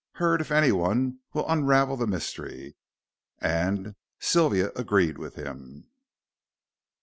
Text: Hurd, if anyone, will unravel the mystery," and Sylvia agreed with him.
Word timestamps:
Hurd, 0.13 0.41
if 0.41 0.49
anyone, 0.51 1.19
will 1.31 1.47
unravel 1.47 1.95
the 1.95 2.07
mystery," 2.07 2.75
and 3.37 3.93
Sylvia 4.17 4.71
agreed 4.75 5.19
with 5.19 5.35
him. 5.35 5.91